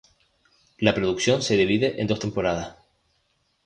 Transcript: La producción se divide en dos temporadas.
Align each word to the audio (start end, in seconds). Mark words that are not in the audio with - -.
La 0.79 0.95
producción 0.95 1.43
se 1.43 1.55
divide 1.55 2.01
en 2.01 2.07
dos 2.07 2.17
temporadas. 2.17 2.75